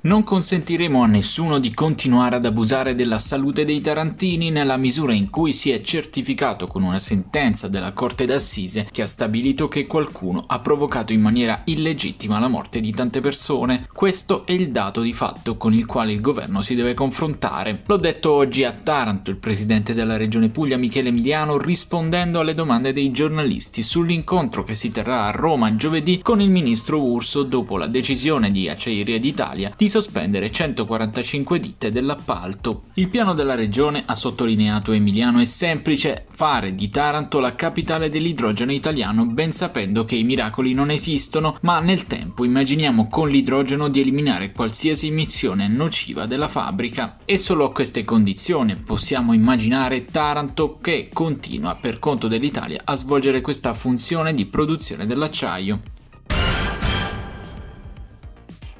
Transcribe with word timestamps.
Non 0.00 0.22
consentiremo 0.22 1.02
a 1.02 1.08
nessuno 1.08 1.58
di 1.58 1.74
continuare 1.74 2.36
ad 2.36 2.44
abusare 2.44 2.94
della 2.94 3.18
salute 3.18 3.64
dei 3.64 3.80
tarantini 3.80 4.48
nella 4.48 4.76
misura 4.76 5.12
in 5.12 5.28
cui 5.28 5.52
si 5.52 5.72
è 5.72 5.80
certificato 5.80 6.68
con 6.68 6.84
una 6.84 7.00
sentenza 7.00 7.66
della 7.66 7.90
Corte 7.90 8.24
d'Assise 8.24 8.86
che 8.92 9.02
ha 9.02 9.08
stabilito 9.08 9.66
che 9.66 9.86
qualcuno 9.86 10.44
ha 10.46 10.60
provocato 10.60 11.12
in 11.12 11.20
maniera 11.20 11.62
illegittima 11.64 12.38
la 12.38 12.46
morte 12.46 12.78
di 12.78 12.92
tante 12.92 13.20
persone. 13.20 13.88
Questo 13.92 14.46
è 14.46 14.52
il 14.52 14.70
dato 14.70 15.00
di 15.00 15.12
fatto 15.12 15.56
con 15.56 15.74
il 15.74 15.84
quale 15.84 16.12
il 16.12 16.20
governo 16.20 16.62
si 16.62 16.76
deve 16.76 16.94
confrontare. 16.94 17.82
L'ho 17.84 17.96
detto 17.96 18.30
oggi 18.30 18.62
a 18.62 18.70
Taranto 18.70 19.30
il 19.30 19.38
presidente 19.38 19.94
della 19.94 20.16
regione 20.16 20.48
Puglia 20.48 20.76
Michele 20.76 21.08
Emiliano 21.08 21.58
rispondendo 21.58 22.38
alle 22.38 22.54
domande 22.54 22.92
dei 22.92 23.10
giornalisti 23.10 23.82
sull'incontro 23.82 24.62
che 24.62 24.76
si 24.76 24.92
terrà 24.92 25.24
a 25.24 25.32
Roma 25.32 25.74
giovedì 25.74 26.20
con 26.22 26.40
il 26.40 26.50
ministro 26.50 27.02
Urso 27.04 27.42
dopo 27.42 27.76
la 27.76 27.88
decisione 27.88 28.52
di 28.52 28.68
Acciaieria 28.68 29.18
d'Italia 29.18 29.72
di 29.76 29.86
sospendere 29.88 30.50
145 30.50 31.60
ditte 31.60 31.90
dell'appalto. 31.90 32.84
Il 32.94 33.08
piano 33.08 33.34
della 33.34 33.54
regione, 33.54 34.02
ha 34.06 34.14
sottolineato 34.14 34.92
Emiliano, 34.92 35.40
è 35.40 35.44
semplice 35.44 36.26
fare 36.30 36.74
di 36.74 36.90
Taranto 36.90 37.40
la 37.40 37.54
capitale 37.54 38.08
dell'idrogeno 38.08 38.72
italiano, 38.72 39.26
ben 39.26 39.52
sapendo 39.52 40.04
che 40.04 40.16
i 40.16 40.24
miracoli 40.24 40.72
non 40.72 40.90
esistono, 40.90 41.56
ma 41.62 41.80
nel 41.80 42.06
tempo 42.06 42.44
immaginiamo 42.44 43.08
con 43.08 43.28
l'idrogeno 43.28 43.88
di 43.88 44.00
eliminare 44.00 44.52
qualsiasi 44.52 45.08
emissione 45.08 45.68
nociva 45.68 46.26
della 46.26 46.48
fabbrica. 46.48 47.16
E 47.24 47.38
solo 47.38 47.64
a 47.64 47.72
queste 47.72 48.04
condizioni 48.04 48.76
possiamo 48.76 49.32
immaginare 49.32 50.04
Taranto 50.04 50.78
che 50.80 51.08
continua 51.12 51.76
per 51.80 51.98
conto 51.98 52.28
dell'Italia 52.28 52.82
a 52.84 52.94
svolgere 52.94 53.40
questa 53.40 53.74
funzione 53.74 54.34
di 54.34 54.46
produzione 54.46 55.06
dell'acciaio. 55.06 55.96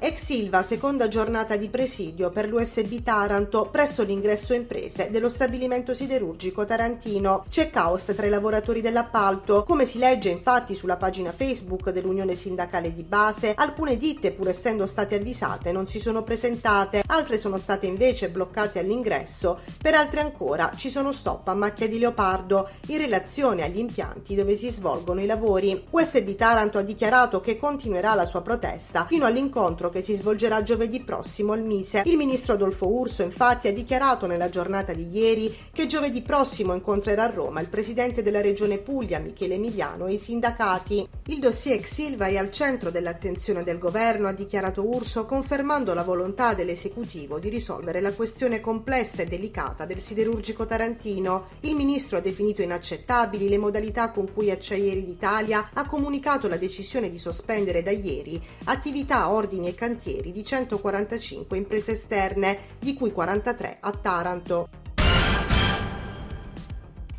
Ex 0.09 0.25
Silva, 0.25 0.63
seconda 0.63 1.07
giornata 1.07 1.57
di 1.57 1.69
presidio 1.69 2.31
per 2.31 2.49
l'USB 2.49 3.03
Taranto 3.03 3.69
presso 3.71 4.03
l'ingresso 4.03 4.55
imprese 4.55 5.11
dello 5.11 5.29
stabilimento 5.29 5.93
siderurgico 5.93 6.65
tarantino. 6.65 7.45
C'è 7.51 7.69
caos 7.69 8.07
tra 8.17 8.25
i 8.25 8.31
lavoratori 8.31 8.81
dell'appalto. 8.81 9.65
Come 9.65 9.85
si 9.85 9.99
legge 9.99 10.31
infatti 10.31 10.75
sulla 10.75 10.97
pagina 10.97 11.31
Facebook 11.31 11.91
dell'Unione 11.91 12.35
Sindacale 12.37 12.95
di 12.95 13.03
Base, 13.03 13.53
alcune 13.55 13.99
ditte, 13.99 14.31
pur 14.31 14.49
essendo 14.49 14.87
state 14.87 15.17
avvisate, 15.17 15.73
non 15.73 15.87
si 15.87 16.01
sono 16.01 16.23
presentate, 16.23 17.03
altre 17.07 17.37
sono 17.37 17.59
state 17.59 17.85
invece 17.85 18.31
bloccate 18.31 18.79
all'ingresso, 18.79 19.61
per 19.83 19.95
altre 19.95 20.21
ancora 20.21 20.73
ci 20.75 20.89
sono 20.89 21.13
stop 21.13 21.49
a 21.49 21.55
macchia 21.55 21.87
di 21.87 21.99
leopardo 21.99 22.71
in 22.87 22.97
relazione 22.97 23.63
agli 23.63 23.79
impianti 23.79 24.35
dove 24.35 24.57
si 24.57 24.71
svolgono 24.71 25.21
i 25.21 25.27
lavori. 25.27 25.85
USB 25.91 26.35
Taranto 26.35 26.79
ha 26.79 26.83
dichiarato 26.83 27.43
che 27.43 27.59
continuerà 27.59 28.15
la 28.15 28.25
sua 28.25 28.41
protesta 28.41 29.05
fino 29.07 29.27
all'incontro 29.27 29.57
incontro 29.59 29.91
che 29.91 30.03
si 30.03 30.08
svolgerà 30.15 30.63
giovedì 30.63 31.01
prossimo 31.01 31.53
al 31.53 31.63
Mise. 31.63 32.03
Il 32.05 32.17
ministro 32.17 32.55
Adolfo 32.55 32.87
Urso 32.87 33.23
infatti 33.23 33.69
ha 33.69 33.73
dichiarato 33.73 34.27
nella 34.27 34.49
giornata 34.49 34.93
di 34.93 35.09
ieri 35.11 35.55
che 35.73 35.87
giovedì 35.87 36.23
prossimo 36.23 36.75
incontrerà 36.75 37.25
a 37.25 37.31
Roma 37.31 37.61
il 37.61 37.69
presidente 37.69 38.23
della 38.23 38.41
regione 38.41 38.79
Puglia 38.79 39.19
Michele 39.19 39.55
Emiliano 39.55 40.07
e 40.07 40.15
i 40.15 40.19
sindacati. 40.19 41.09
Il 41.27 41.39
dossier 41.39 41.77
ex 41.77 41.93
Silva 41.93 42.27
è 42.27 42.37
al 42.37 42.51
centro 42.51 42.91
dell'attenzione 42.91 43.65
del 43.65 43.79
governo, 43.79 44.29
ha 44.29 44.33
dichiarato 44.33 44.87
Urso, 44.87 45.27
confermando 45.27 45.95
la 45.95 46.03
volontà 46.03 46.55
dell'esecutivo 46.55 47.39
di 47.39 47.49
risolvere 47.49 48.01
la 48.01 48.13
questione 48.13 48.61
complessa 48.61 49.23
e 49.23 49.27
delicata 49.27 49.85
del 49.85 50.01
siderurgico 50.01 50.67
tarantino. 50.67 51.49
Il 51.61 51.75
ministro 51.75 52.19
ha 52.19 52.21
definito 52.21 52.63
inaccettabili 52.63 53.49
le 53.49 53.59
modalità 53.59 54.11
con 54.11 54.33
cui 54.33 54.51
Acciaieri 54.51 55.05
d'Italia 55.05 55.71
ha 55.73 55.87
comunicato 55.87 56.49
la 56.49 56.57
decisione 56.57 57.11
di 57.11 57.19
sospendere 57.19 57.83
da 57.83 57.91
ieri 57.91 58.41
attività, 58.65 59.31
ordini 59.31 59.69
e 59.69 59.75
cantieri 59.89 60.33
di 60.33 60.45
145 60.45 61.57
imprese 61.57 61.93
esterne, 61.93 62.59
di 62.79 62.93
cui 62.93 63.11
43 63.11 63.79
a 63.81 63.91
Taranto. 63.91 64.69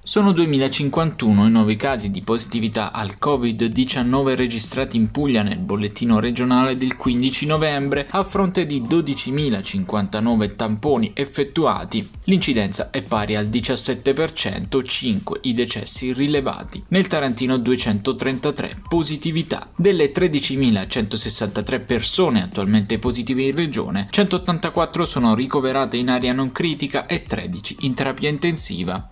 Sono 0.10 0.32
2051 0.32 1.46
i 1.46 1.52
nuovi 1.52 1.76
casi 1.76 2.10
di 2.10 2.22
positività 2.22 2.92
al 2.92 3.18
Covid-19 3.22 4.34
registrati 4.34 4.98
in 4.98 5.12
Puglia 5.12 5.44
nel 5.44 5.60
bollettino 5.60 6.20
regionale 6.20 6.76
del 6.76 6.98
15 6.98 7.46
novembre, 7.46 8.08
a 8.10 8.24
fronte 8.24 8.66
di 8.66 8.82
12.059 8.82 10.56
tamponi 10.56 11.12
effettuati. 11.14 12.10
L'incidenza 12.24 12.90
è 12.90 13.04
pari 13.04 13.36
al 13.36 13.50
17%, 13.50 14.84
5 14.84 15.40
i 15.44 15.54
decessi 15.54 16.12
rilevati. 16.12 16.84
Nel 16.88 17.06
Tarantino 17.06 17.60
233 17.60 18.82
positività. 18.90 19.70
Delle 19.76 20.12
13.163 20.12 21.86
persone 21.86 22.42
attualmente 22.42 22.98
positive 22.98 23.44
in 23.44 23.56
regione, 23.56 24.08
184 24.10 25.06
sono 25.06 25.36
ricoverate 25.36 25.98
in 25.98 26.10
area 26.10 26.34
non 26.34 26.52
critica 26.52 27.06
e 27.06 27.22
13 27.22 27.76
in 27.82 27.94
terapia 27.94 28.30
intensiva. 28.30 29.08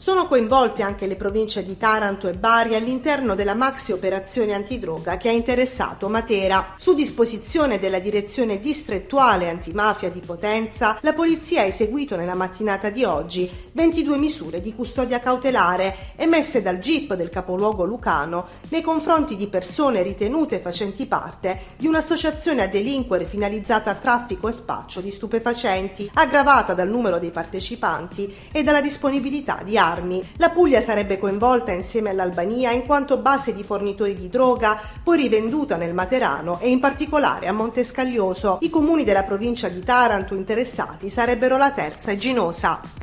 Sono 0.00 0.26
coinvolte 0.28 0.82
anche 0.82 1.06
le 1.06 1.14
province 1.14 1.62
di 1.62 1.76
Taranto 1.76 2.26
e 2.26 2.32
Bari 2.32 2.74
all'interno 2.74 3.34
della 3.34 3.54
maxi 3.54 3.92
operazione 3.92 4.54
antidroga 4.54 5.18
che 5.18 5.28
ha 5.28 5.32
interessato 5.32 6.08
Matera. 6.08 6.74
Su 6.78 6.94
disposizione 6.94 7.78
della 7.78 7.98
direzione 7.98 8.60
distrettuale 8.60 9.50
antimafia 9.50 10.08
di 10.08 10.20
Potenza, 10.20 10.96
la 11.02 11.12
polizia 11.12 11.60
ha 11.60 11.66
eseguito 11.66 12.16
nella 12.16 12.34
mattinata 12.34 12.88
di 12.88 13.04
oggi 13.04 13.68
22 13.72 14.16
misure 14.16 14.62
di 14.62 14.74
custodia 14.74 15.20
cautelare 15.20 16.14
emesse 16.16 16.62
dal 16.62 16.78
GIP 16.78 17.12
del 17.12 17.28
capoluogo 17.28 17.84
lucano 17.84 18.46
nei 18.70 18.80
confronti 18.80 19.36
di 19.36 19.48
persone 19.48 20.02
ritenute 20.02 20.60
facenti 20.60 21.04
parte 21.04 21.74
di 21.76 21.86
un'associazione 21.86 22.62
a 22.62 22.68
delinquere 22.68 23.26
finalizzata 23.26 23.90
a 23.90 23.96
traffico 23.96 24.48
e 24.48 24.52
spaccio 24.52 25.02
di 25.02 25.10
stupefacenti, 25.10 26.10
aggravata 26.14 26.72
dal 26.72 26.88
numero 26.88 27.18
dei 27.18 27.30
partecipanti 27.30 28.34
e 28.50 28.62
dalla 28.62 28.80
disponibilità 28.80 29.60
di 29.62 29.76
armi 29.76 29.88
armi. 29.90 30.22
La 30.36 30.50
Puglia 30.50 30.80
sarebbe 30.80 31.18
coinvolta 31.18 31.72
insieme 31.72 32.10
all'Albania 32.10 32.70
in 32.70 32.86
quanto 32.86 33.18
base 33.18 33.54
di 33.54 33.64
fornitori 33.64 34.14
di 34.14 34.28
droga, 34.28 34.80
poi 35.02 35.16
rivenduta 35.18 35.76
nel 35.76 35.94
Materano 35.94 36.58
e 36.60 36.68
in 36.70 36.80
particolare 36.80 37.46
a 37.46 37.52
Montescaglioso. 37.52 38.58
I 38.60 38.70
comuni 38.70 39.04
della 39.04 39.24
provincia 39.24 39.68
di 39.68 39.82
Taranto 39.82 40.34
interessati 40.34 41.10
sarebbero 41.10 41.56
la 41.56 41.70
Terza 41.70 42.12
e 42.12 42.16
Ginosa. 42.16 42.99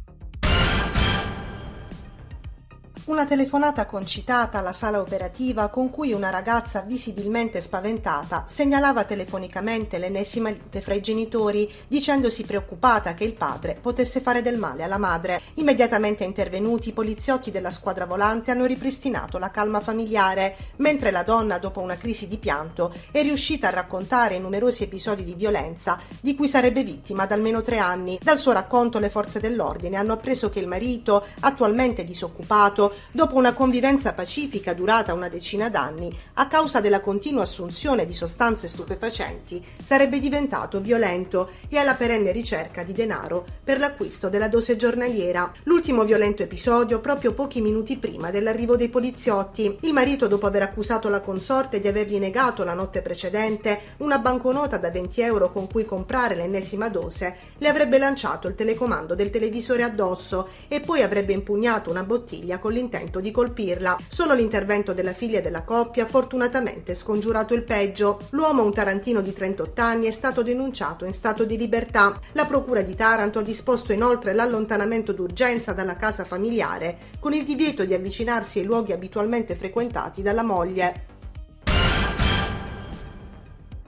Una 3.08 3.24
telefonata 3.24 3.86
concitata 3.86 4.60
alla 4.60 4.74
sala 4.74 5.00
operativa 5.00 5.70
con 5.70 5.90
cui 5.90 6.12
una 6.12 6.30
ragazza 6.30 6.82
visibilmente 6.82 7.62
spaventata 7.62 8.44
segnalava 8.50 9.06
telefonicamente 9.06 9.98
l'ennesima 9.98 10.50
lite 10.50 10.82
fra 10.82 10.94
i 10.94 11.00
genitori, 11.00 11.72
dicendosi 11.88 12.44
preoccupata 12.44 13.14
che 13.14 13.24
il 13.24 13.36
padre 13.36 13.78
potesse 13.82 14.20
fare 14.20 14.42
del 14.42 14.58
male 14.58 14.84
alla 14.84 14.98
madre. 14.98 15.40
Immediatamente 15.54 16.26
intervenuti, 16.26 16.90
i 16.90 16.92
poliziotti 16.92 17.50
della 17.50 17.72
squadra 17.72 18.06
volante 18.06 18.52
hanno 18.52 18.66
ripristinato 18.66 19.38
la 19.38 19.52
calma 19.52 19.80
familiare, 19.80 20.58
mentre 20.76 21.10
la 21.10 21.24
donna, 21.24 21.60
dopo 21.60 21.80
una 21.80 21.96
crisi 21.96 22.28
di 22.28 22.38
pianto, 22.38 22.94
è 23.12 23.22
riuscita 23.22 23.70
a 23.70 23.72
raccontare 23.72 24.36
i 24.36 24.42
numerosi 24.42 24.84
episodi 24.84 25.24
di 25.24 25.34
violenza 25.34 25.98
di 26.20 26.36
cui 26.36 26.50
sarebbe 26.50 26.84
vittima 26.84 27.26
da 27.26 27.36
almeno 27.36 27.62
tre 27.62 27.78
anni. 27.78 28.20
Dal 28.22 28.38
suo 28.38 28.52
racconto 28.52 29.00
le 29.00 29.10
forze 29.10 29.40
dell'ordine 29.40 29.96
hanno 29.96 30.12
appreso 30.12 30.50
che 30.50 30.60
il 30.60 30.68
marito, 30.68 31.26
attualmente 31.40 32.04
disoccupato, 32.04 32.96
dopo 33.12 33.36
una 33.36 33.54
convivenza 33.54 34.14
pacifica 34.14 34.74
durata 34.74 35.14
una 35.14 35.30
decina 35.30 35.70
d'anni, 35.70 36.16
a 36.34 36.48
causa 36.48 36.82
della 36.82 37.02
continua 37.02 37.44
assunzione 37.44 38.06
di 38.06 38.14
sostanze 38.14 38.68
stupefacenti, 38.68 39.64
sarebbe 39.82 40.20
diventato 40.20 40.80
violento 40.80 41.52
e 41.70 41.78
alla 41.78 41.94
perenne 41.94 42.32
ricerca 42.32 42.84
di 42.84 42.94
denaro 42.94 43.46
per 43.64 43.80
l'acquisto 43.80 44.30
della 44.30 44.48
dose 44.48 44.76
giornaliera. 44.76 45.52
L'ultimo 45.64 46.04
violento 46.04 46.44
episodio 46.44 47.00
proprio 47.00 47.34
pochi 47.34 47.62
minuti 47.62 47.98
prima 47.98 48.32
dell'arrivo 48.32 48.76
dei 48.76 48.90
poliziotti. 48.90 49.78
Il 49.82 49.94
marito, 49.94 50.28
dopo 50.28 50.48
aver 50.48 50.64
accusato 50.64 51.10
la 51.10 51.22
consorte 51.22 51.80
di 51.80 51.88
avergli 51.88 52.18
negato 52.18 52.64
la 52.64 52.74
notte 52.74 53.02
precedente 53.02 53.96
una 53.98 54.20
banconota 54.20 54.78
da 54.78 54.92
20 54.92 55.22
euro 55.22 55.52
con 55.52 55.68
cui 55.68 55.86
comprare 55.86 56.36
l'ennesima 56.36 56.90
dose, 56.90 57.36
le 57.58 57.68
avrebbe 57.68 57.98
lanciato 57.98 58.48
il 58.48 58.56
telecomando 58.56 59.16
del 59.16 59.30
televisore 59.30 59.84
addosso 59.84 60.50
e 60.68 60.80
poi 60.80 61.02
avrebbe 61.02 61.34
impugnato 61.34 61.90
una 61.90 62.04
bottiglia 62.04 62.60
con 62.60 62.72
l'interno 62.72 62.87
intento 62.88 63.20
di 63.20 63.32
colpirla. 63.32 63.98
Solo 64.10 64.34
l'intervento 64.34 64.94
della 64.94 65.12
figlia 65.12 65.42
della 65.42 65.64
coppia 65.64 66.04
ha 66.04 66.08
fortunatamente 66.08 66.96
scongiurato 66.96 67.54
il 67.54 67.64
peggio. 67.64 68.20
L'uomo, 68.32 68.64
un 68.64 68.74
tarantino 68.74 69.22
di 69.22 69.34
38 69.34 69.82
anni, 69.82 70.08
è 70.08 70.12
stato 70.12 70.42
denunciato 70.42 71.04
in 71.04 71.14
stato 71.14 71.44
di 71.44 71.58
libertà. 71.58 72.18
La 72.32 72.46
procura 72.46 72.82
di 72.82 72.96
Taranto 72.96 73.40
ha 73.40 73.44
disposto 73.44 73.92
inoltre 73.92 74.34
l'allontanamento 74.34 75.12
d'urgenza 75.12 75.74
dalla 75.74 75.98
casa 75.98 76.24
familiare 76.24 77.16
con 77.20 77.34
il 77.34 77.44
divieto 77.44 77.84
di 77.84 77.94
avvicinarsi 77.94 78.60
ai 78.60 78.66
luoghi 78.66 78.94
abitualmente 78.94 79.56
frequentati 79.56 80.22
dalla 80.22 80.44
moglie. 80.44 81.17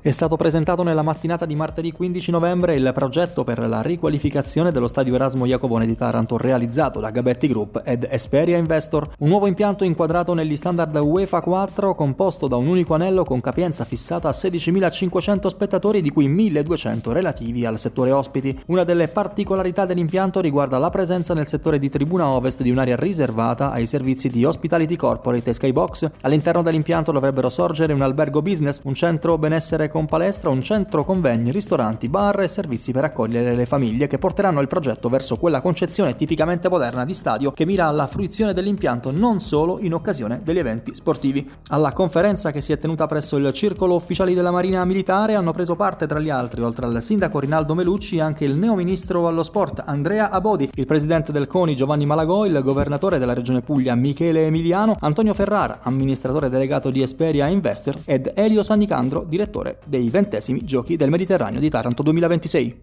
È 0.10 0.12
stato 0.12 0.38
presentato 0.38 0.82
nella 0.82 1.04
mattinata 1.04 1.46
di 1.46 1.56
martedì 1.56 1.92
15 1.92 2.32
novembre 2.32 2.74
il 2.74 2.92
progetto 2.96 3.44
per 3.44 3.60
la 3.68 3.84
riqualificazione 3.84 4.72
dello 4.72 4.88
stadio 4.88 5.14
Erasmo 5.14 5.46
Iacovone 5.46 5.86
di 5.86 5.96
Taranto 5.96 6.36
realizzato 6.36 7.00
da 7.00 7.12
Gabetti 7.12 7.48
Group 7.48 7.84
ed 7.86 8.08
Esperia 8.10 8.58
Investor, 8.58 9.08
un 9.20 9.28
nuovo 9.28 9.46
impianto 9.46 9.84
inquadrato 9.84 10.34
negli 10.34 10.56
standard 10.56 10.96
UEFA 10.96 11.42
4 11.42 11.94
composto 11.94 12.48
da 12.48 12.56
un 12.56 12.66
unico 12.66 12.96
anello 12.96 13.24
con 13.24 13.40
capienza 13.40 13.86
fissata 13.86 14.28
a 14.28 14.32
16.500 14.32 15.46
spettatori 15.46 16.02
di 16.02 16.10
cui 16.10 16.28
1.200 16.28 17.12
relativi 17.12 17.64
al 17.68 17.78
settore 17.78 18.10
ospiti. 18.10 18.60
Una 18.66 18.84
delle 18.84 19.10
particolarità 19.10 19.86
dell'impianto 19.86 20.40
riguarda 20.40 20.80
la 20.80 20.90
presenza 20.90 21.36
nel 21.36 21.46
settore 21.46 21.78
di 21.78 21.88
tribuna 21.88 22.30
ovest 22.30 22.64
di 22.64 22.72
un'area 22.72 22.96
riservata 22.96 23.70
ai 23.70 23.86
servizi 23.86 24.28
di 24.28 24.44
Hospitality 24.44 24.96
Corporate 24.96 25.52
e 25.52 25.54
Skybox. 25.54 26.10
All'interno 26.22 26.64
dell'impianto 26.64 27.12
dovrebbero 27.12 27.50
sorgere 27.50 27.94
un 27.94 28.02
albergo 28.02 28.42
business, 28.42 28.82
un 28.86 28.96
centro 28.96 29.38
benessere 29.38 29.88
con 29.88 29.98
palestra, 30.06 30.50
un 30.50 30.62
centro 30.62 31.04
convegni, 31.04 31.51
ristoranti, 31.51 32.10
bar 32.10 32.42
e 32.42 32.48
servizi 32.48 32.92
per 32.92 33.04
accogliere 33.04 33.56
le 33.56 33.66
famiglie 33.66 34.07
che 34.07 34.18
porteranno 34.18 34.62
il 34.62 34.68
progetto 34.68 35.10
verso 35.10 35.38
quella 35.38 35.62
concezione 35.62 36.16
tipicamente 36.16 36.69
moderna 36.69 37.06
di 37.06 37.13
stadio 37.13 37.51
che 37.51 37.66
mira 37.66 37.88
alla 37.88 38.07
fruizione 38.07 38.54
dell'impianto 38.54 39.12
non 39.12 39.40
solo 39.40 39.80
in 39.80 39.94
occasione 39.94 40.42
degli 40.44 40.60
eventi 40.60 40.94
sportivi. 40.94 41.50
Alla 41.69 41.94
conferenza 41.94 42.51
che 42.51 42.62
si 42.62 42.72
è 42.72 42.78
tenuta 42.78 43.07
presso 43.07 43.38
il 43.38 43.51
Circolo 43.54 43.96
Ufficiali 43.96 44.34
della 44.34 44.51
Marina 44.51 44.86
Militare 44.86 45.36
hanno 45.36 45.51
preso 45.51 45.75
parte 45.75 46.07
tra 46.07 46.19
gli 46.19 46.30
altri, 46.30 46.62
oltre 46.62 46.86
al 46.86 47.01
sindaco 47.01 47.40
Rinaldo 47.40 47.74
Melucci, 47.74 48.19
anche 48.19 48.46
il 48.46 48.56
neoministro 48.56 49.28
allo 49.28 49.44
sport 49.44 49.84
Andrea 49.86 50.30
Abodi, 50.30 50.69
il 50.74 50.86
presidente 50.86 51.31
del 51.31 51.48
CONI 51.48 51.75
Giovanni 51.75 52.06
Malagò, 52.06 52.46
il 52.46 52.60
governatore 52.62 53.19
della 53.19 53.34
regione 53.34 53.62
Puglia 53.62 53.96
Michele 53.96 54.46
Emiliano, 54.46 54.98
Antonio 55.00 55.34
Ferrara, 55.34 55.80
amministratore 55.81 56.50
delegato 56.50 56.90
di 56.90 57.01
Esperia 57.01 57.48
Investor 57.48 57.96
ed 58.06 58.31
Elio 58.36 58.63
Sannicandro, 58.63 59.25
direttore 59.28 59.78
dei 59.86 60.10
ventesimi 60.10 60.64
Giochi 60.64 60.96
del 60.96 61.10
Mediterraneo 61.10 61.60
di 61.60 61.70
Taranto 61.70 62.04
2026. 62.04 62.81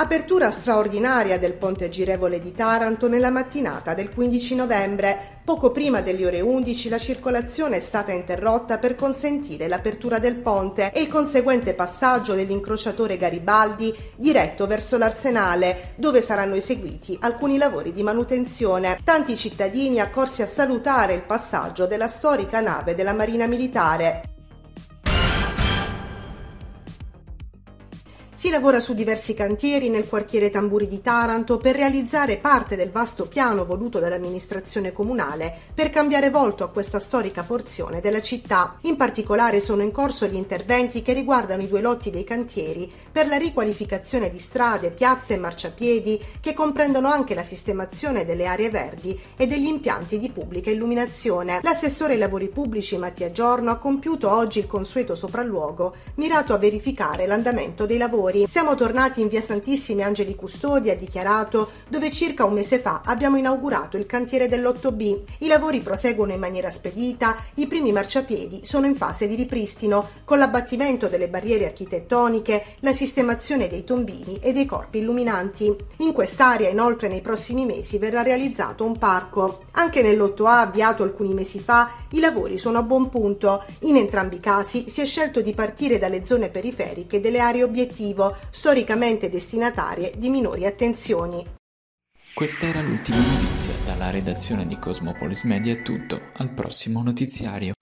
Apertura 0.00 0.52
straordinaria 0.52 1.40
del 1.40 1.54
ponte 1.54 1.88
girevole 1.88 2.38
di 2.38 2.52
Taranto 2.52 3.08
nella 3.08 3.30
mattinata 3.30 3.94
del 3.94 4.10
15 4.10 4.54
novembre. 4.54 5.40
Poco 5.42 5.72
prima 5.72 6.02
delle 6.02 6.24
ore 6.24 6.40
11 6.40 6.88
la 6.88 6.98
circolazione 6.98 7.78
è 7.78 7.80
stata 7.80 8.12
interrotta 8.12 8.78
per 8.78 8.94
consentire 8.94 9.66
l'apertura 9.66 10.20
del 10.20 10.36
ponte 10.36 10.92
e 10.92 11.00
il 11.00 11.08
conseguente 11.08 11.74
passaggio 11.74 12.34
dell'incrociatore 12.34 13.16
Garibaldi 13.16 13.92
diretto 14.14 14.68
verso 14.68 14.98
l'Arsenale, 14.98 15.94
dove 15.96 16.22
saranno 16.22 16.54
eseguiti 16.54 17.18
alcuni 17.20 17.58
lavori 17.58 17.92
di 17.92 18.04
manutenzione. 18.04 19.00
Tanti 19.02 19.36
cittadini 19.36 19.98
accorsi 19.98 20.42
a 20.42 20.46
salutare 20.46 21.14
il 21.14 21.22
passaggio 21.22 21.88
della 21.88 22.08
storica 22.08 22.60
nave 22.60 22.94
della 22.94 23.14
Marina 23.14 23.48
Militare. 23.48 24.37
Si 28.38 28.50
lavora 28.50 28.78
su 28.78 28.94
diversi 28.94 29.34
cantieri 29.34 29.88
nel 29.88 30.06
quartiere 30.06 30.48
Tamburi 30.48 30.86
di 30.86 31.00
Taranto 31.00 31.58
per 31.58 31.74
realizzare 31.74 32.36
parte 32.36 32.76
del 32.76 32.92
vasto 32.92 33.26
piano 33.26 33.64
voluto 33.64 33.98
dall'amministrazione 33.98 34.92
comunale 34.92 35.52
per 35.74 35.90
cambiare 35.90 36.30
volto 36.30 36.62
a 36.62 36.68
questa 36.68 37.00
storica 37.00 37.42
porzione 37.42 38.00
della 38.00 38.20
città. 38.20 38.76
In 38.82 38.94
particolare 38.94 39.60
sono 39.60 39.82
in 39.82 39.90
corso 39.90 40.28
gli 40.28 40.36
interventi 40.36 41.02
che 41.02 41.14
riguardano 41.14 41.62
i 41.62 41.66
due 41.66 41.80
lotti 41.80 42.10
dei 42.10 42.22
cantieri 42.22 42.88
per 43.10 43.26
la 43.26 43.38
riqualificazione 43.38 44.30
di 44.30 44.38
strade, 44.38 44.92
piazze 44.92 45.34
e 45.34 45.38
marciapiedi 45.38 46.24
che 46.40 46.54
comprendono 46.54 47.08
anche 47.08 47.34
la 47.34 47.42
sistemazione 47.42 48.24
delle 48.24 48.46
aree 48.46 48.70
verdi 48.70 49.18
e 49.36 49.48
degli 49.48 49.66
impianti 49.66 50.16
di 50.16 50.30
pubblica 50.30 50.70
illuminazione. 50.70 51.58
L'assessore 51.64 52.12
ai 52.12 52.20
lavori 52.20 52.46
pubblici 52.46 52.96
Mattia 52.98 53.32
Giorno 53.32 53.72
ha 53.72 53.78
compiuto 53.78 54.30
oggi 54.30 54.60
il 54.60 54.68
consueto 54.68 55.16
sopralluogo 55.16 55.96
mirato 56.14 56.54
a 56.54 56.58
verificare 56.58 57.26
l'andamento 57.26 57.84
dei 57.84 57.96
lavori 57.96 58.26
lavori. 58.28 58.46
Siamo 58.48 58.74
tornati 58.74 59.20
in 59.20 59.28
via 59.28 59.40
Santissimi 59.40 60.02
Angeli 60.02 60.34
Custodi, 60.34 60.90
ha 60.90 60.96
dichiarato, 60.96 61.70
dove 61.88 62.10
circa 62.10 62.44
un 62.44 62.52
mese 62.52 62.78
fa 62.78 63.02
abbiamo 63.04 63.36
inaugurato 63.36 63.96
il 63.96 64.06
cantiere 64.06 64.48
dell'8B. 64.48 65.20
I 65.38 65.46
lavori 65.46 65.80
proseguono 65.80 66.32
in 66.32 66.38
maniera 66.38 66.70
spedita, 66.70 67.36
i 67.54 67.66
primi 67.66 67.92
marciapiedi 67.92 68.60
sono 68.64 68.86
in 68.86 68.94
fase 68.94 69.26
di 69.26 69.34
ripristino, 69.34 70.06
con 70.24 70.38
l'abbattimento 70.38 71.06
delle 71.06 71.28
barriere 71.28 71.66
architettoniche, 71.66 72.76
la 72.80 72.92
sistemazione 72.92 73.68
dei 73.68 73.84
tombini 73.84 74.38
e 74.40 74.52
dei 74.52 74.66
corpi 74.66 74.98
illuminanti. 74.98 75.74
In 75.98 76.12
quest'area, 76.12 76.68
inoltre, 76.68 77.08
nei 77.08 77.20
prossimi 77.20 77.64
mesi 77.64 77.98
verrà 77.98 78.22
realizzato 78.22 78.84
un 78.84 78.98
parco. 78.98 79.60
Anche 79.72 80.02
nell'8A, 80.02 80.60
avviato 80.60 81.02
alcuni 81.02 81.34
mesi 81.34 81.60
fa, 81.60 81.90
i 82.12 82.20
lavori 82.20 82.58
sono 82.58 82.78
a 82.78 82.82
buon 82.82 83.08
punto. 83.08 83.64
In 83.82 83.96
entrambi 83.96 84.36
i 84.36 84.40
casi 84.40 84.88
si 84.88 85.00
è 85.00 85.06
scelto 85.06 85.40
di 85.40 85.54
partire 85.54 85.98
dalle 85.98 86.24
zone 86.24 86.48
periferiche 86.48 87.20
delle 87.20 87.40
aree 87.40 87.62
obiettivo 87.62 88.36
storicamente 88.50 89.28
destinatarie 89.28 90.12
di 90.16 90.28
minori 90.30 90.66
attenzioni. 90.66 91.44
Questa 92.34 92.66
era 92.66 92.80
l'ultima 92.80 93.18
notizia. 93.18 93.72
Dalla 93.84 94.10
redazione 94.10 94.66
di 94.66 94.78
Cosmopolis 94.78 95.42
Media 95.42 95.72
è 95.72 95.82
tutto. 95.82 96.20
Al 96.34 96.50
prossimo 96.50 97.02
notiziario. 97.02 97.72